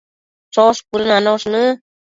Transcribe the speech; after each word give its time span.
Chosh 0.57 0.81
cuëdënanosh 0.89 1.49
në 1.55 1.65